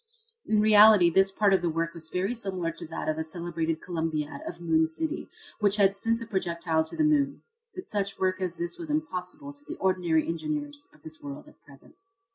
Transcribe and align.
In 0.47 0.61
reality 0.61 1.11
this 1.11 1.31
part 1.31 1.53
of 1.53 1.61
the 1.61 1.69
work 1.69 1.93
was 1.93 2.09
very 2.09 2.33
similar 2.33 2.71
to 2.71 2.87
that 2.87 3.07
of 3.07 3.17
the 3.17 3.23
celebrated 3.23 3.81
Columbiad, 3.81 4.41
of 4.47 4.59
Moon 4.59 4.87
City, 4.87 5.29
which 5.59 5.75
had 5.75 5.93
sent 5.95 6.17
the 6.17 6.25
projectile 6.25 6.83
to 6.85 6.97
the 6.97 7.03
moon. 7.03 7.43
But 7.75 7.85
such 7.85 8.17
work 8.17 8.41
as 8.41 8.57
this 8.57 8.79
is 8.79 8.89
impossible 8.89 9.53
to 9.53 9.63
the 9.63 9.75
ordinary 9.77 10.27
engineers 10.27 10.87
of 10.91 11.03
this 11.03 11.21
world 11.21 11.47
at 11.47 11.61
present. 11.61 12.01